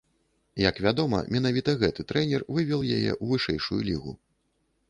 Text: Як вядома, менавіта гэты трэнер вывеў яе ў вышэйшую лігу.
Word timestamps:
Як 0.61 0.79
вядома, 0.85 1.19
менавіта 1.35 1.75
гэты 1.83 2.05
трэнер 2.13 2.47
вывеў 2.57 2.81
яе 2.97 3.11
ў 3.23 3.33
вышэйшую 3.33 3.81
лігу. 3.93 4.19